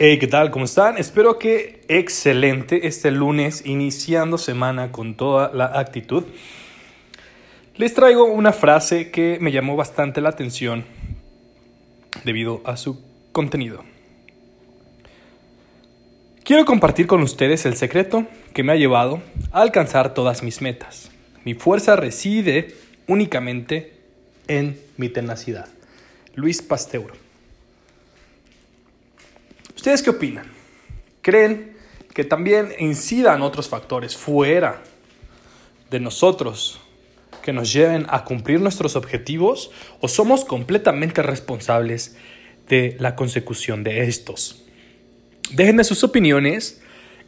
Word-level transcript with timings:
Hey, 0.00 0.20
¿qué 0.20 0.28
tal? 0.28 0.52
¿Cómo 0.52 0.66
están? 0.66 0.96
Espero 0.96 1.40
que 1.40 1.80
excelente 1.88 2.86
este 2.86 3.10
lunes, 3.10 3.66
iniciando 3.66 4.38
semana 4.38 4.92
con 4.92 5.16
toda 5.16 5.50
la 5.52 5.76
actitud. 5.76 6.22
Les 7.74 7.94
traigo 7.94 8.26
una 8.26 8.52
frase 8.52 9.10
que 9.10 9.38
me 9.40 9.50
llamó 9.50 9.74
bastante 9.74 10.20
la 10.20 10.28
atención 10.28 10.84
debido 12.22 12.62
a 12.64 12.76
su 12.76 13.02
contenido. 13.32 13.82
Quiero 16.44 16.64
compartir 16.64 17.08
con 17.08 17.20
ustedes 17.24 17.66
el 17.66 17.74
secreto 17.74 18.24
que 18.54 18.62
me 18.62 18.70
ha 18.70 18.76
llevado 18.76 19.20
a 19.50 19.62
alcanzar 19.62 20.14
todas 20.14 20.44
mis 20.44 20.62
metas. 20.62 21.10
Mi 21.44 21.54
fuerza 21.54 21.96
reside 21.96 22.76
únicamente 23.08 23.94
en 24.46 24.78
mi 24.96 25.08
tenacidad. 25.08 25.68
Luis 26.36 26.62
Pasteur. 26.62 27.27
¿Ustedes 29.78 30.02
qué 30.02 30.10
opinan? 30.10 30.46
¿Creen 31.22 31.76
que 32.12 32.24
también 32.24 32.74
incidan 32.80 33.42
otros 33.42 33.68
factores 33.68 34.16
fuera 34.16 34.82
de 35.88 36.00
nosotros 36.00 36.80
que 37.42 37.52
nos 37.52 37.72
lleven 37.72 38.04
a 38.08 38.24
cumplir 38.24 38.60
nuestros 38.60 38.96
objetivos 38.96 39.70
o 40.00 40.08
somos 40.08 40.44
completamente 40.44 41.22
responsables 41.22 42.16
de 42.68 42.96
la 42.98 43.14
consecución 43.14 43.84
de 43.84 44.02
estos? 44.02 44.64
Déjenme 45.52 45.84
sus 45.84 46.02
opiniones 46.02 46.82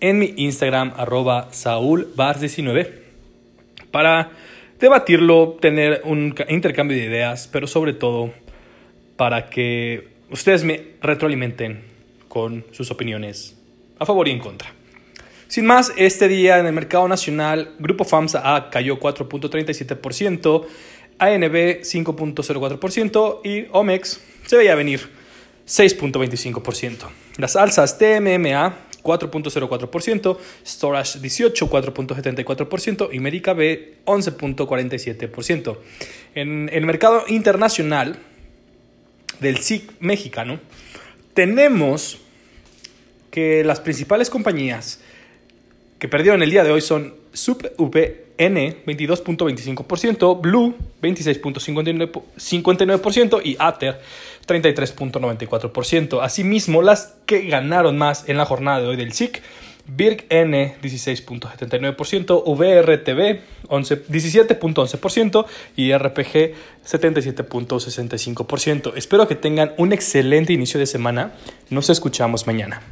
en 0.00 0.18
mi 0.18 0.34
Instagram 0.36 0.94
arroba 0.96 1.48
saulbars19 1.52 2.90
para 3.92 4.32
debatirlo, 4.80 5.58
tener 5.60 6.02
un 6.04 6.34
intercambio 6.48 6.96
de 6.96 7.04
ideas, 7.04 7.48
pero 7.52 7.68
sobre 7.68 7.92
todo 7.92 8.34
para 9.16 9.48
que 9.48 10.08
ustedes 10.28 10.64
me 10.64 10.96
retroalimenten 11.00 11.91
con 12.32 12.64
sus 12.70 12.90
opiniones 12.90 13.54
a 13.98 14.06
favor 14.06 14.26
y 14.26 14.30
en 14.30 14.38
contra. 14.38 14.72
Sin 15.48 15.66
más, 15.66 15.92
este 15.98 16.28
día 16.28 16.58
en 16.58 16.64
el 16.64 16.72
mercado 16.72 17.06
nacional, 17.06 17.74
Grupo 17.78 18.04
FAMSA 18.04 18.70
cayó 18.70 18.98
4.37%, 18.98 20.66
ANB 21.18 21.82
5.04% 21.82 23.40
y 23.44 23.66
OMEX 23.70 24.18
se 24.46 24.56
veía 24.56 24.74
venir 24.74 25.10
6.25%. 25.66 27.10
Las 27.36 27.54
alzas 27.54 27.98
TMMA 27.98 28.78
4.04%, 29.02 30.38
Storage 30.64 31.18
18, 31.18 31.68
4.74% 31.68 33.10
y 33.12 33.20
Medica 33.20 33.52
B 33.52 33.98
11.47%. 34.06 35.76
En 36.34 36.70
el 36.72 36.86
mercado 36.86 37.24
internacional 37.28 38.18
del 39.38 39.58
SIC 39.58 40.00
mexicano, 40.00 40.60
tenemos 41.34 42.18
que 43.30 43.62
las 43.64 43.80
principales 43.80 44.30
compañías 44.30 45.00
que 45.98 46.08
perdieron 46.08 46.42
el 46.42 46.50
día 46.50 46.64
de 46.64 46.70
hoy 46.70 46.80
son 46.80 47.14
SubVN 47.32 48.24
22.25%, 48.38 50.40
Blue 50.40 50.74
26.59% 51.00 53.40
y 53.44 53.56
Ather 53.58 54.00
33.94%. 54.46 56.22
Asimismo, 56.22 56.82
las 56.82 57.14
que 57.24 57.42
ganaron 57.42 57.96
más 57.96 58.28
en 58.28 58.36
la 58.36 58.44
jornada 58.44 58.80
de 58.80 58.88
hoy 58.88 58.96
del 58.96 59.12
SIC 59.12 59.40
Birk 59.86 60.26
N 60.28 60.76
16.79%, 60.82 62.44
VRTB 62.44 63.40
17.11% 63.68 65.46
y 65.76 65.92
RPG 65.92 66.54
77.65%. 66.86 68.92
Espero 68.96 69.26
que 69.26 69.34
tengan 69.34 69.72
un 69.78 69.92
excelente 69.92 70.52
inicio 70.52 70.78
de 70.78 70.86
semana. 70.86 71.32
Nos 71.70 71.90
escuchamos 71.90 72.46
mañana. 72.46 72.82